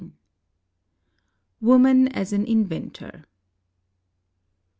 [0.01, 0.11] org.
[1.61, 3.25] WOMAN AS AN INVENTOR.